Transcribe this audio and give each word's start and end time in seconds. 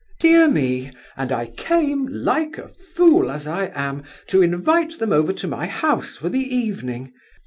"Dear 0.19 0.49
me, 0.49 0.89
and 1.15 1.31
I 1.31 1.45
came—like 1.45 2.57
a 2.57 2.69
fool, 2.69 3.29
as 3.29 3.45
I 3.45 3.65
am—to 3.65 4.41
invite 4.41 4.97
them 4.97 5.11
over 5.11 5.31
to 5.33 5.47
my 5.47 5.67
house 5.67 6.17
for 6.17 6.27
the 6.29 6.39
evening! 6.41 7.13